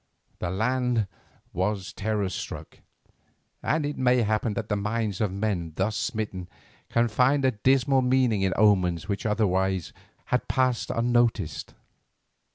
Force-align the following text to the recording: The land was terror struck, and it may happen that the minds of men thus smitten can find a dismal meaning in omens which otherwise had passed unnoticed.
The 0.39 0.49
land 0.49 1.05
was 1.53 1.93
terror 1.93 2.29
struck, 2.29 2.79
and 3.61 3.85
it 3.85 3.99
may 3.99 4.23
happen 4.23 4.55
that 4.55 4.67
the 4.67 4.75
minds 4.75 5.21
of 5.21 5.31
men 5.31 5.73
thus 5.75 5.95
smitten 5.95 6.47
can 6.89 7.07
find 7.07 7.45
a 7.45 7.51
dismal 7.51 8.01
meaning 8.01 8.41
in 8.41 8.51
omens 8.57 9.07
which 9.07 9.27
otherwise 9.27 9.93
had 10.33 10.47
passed 10.47 10.89
unnoticed. 10.89 11.75